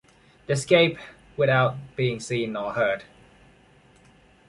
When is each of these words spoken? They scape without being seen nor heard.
They 0.47 0.55
scape 0.55 0.97
without 1.37 1.75
being 1.95 2.19
seen 2.19 2.53
nor 2.53 2.73
heard. 2.73 3.03